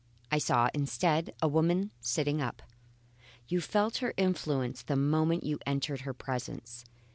[0.31, 2.63] I saw instead, a woman sitting up.
[3.47, 6.83] You felt her influence the moment you entered her presence.